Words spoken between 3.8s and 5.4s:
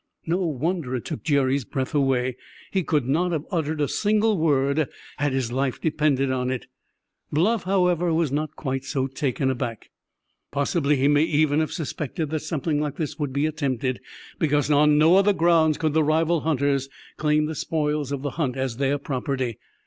single word had